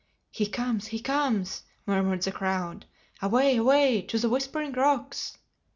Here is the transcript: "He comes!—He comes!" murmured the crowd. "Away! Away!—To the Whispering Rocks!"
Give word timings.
"He 0.31 0.47
comes!—He 0.47 0.99
comes!" 0.99 1.61
murmured 1.85 2.23
the 2.23 2.31
crowd. 2.31 2.87
"Away! 3.21 3.57
Away!—To 3.57 4.17
the 4.17 4.29
Whispering 4.29 4.71
Rocks!" 4.73 5.37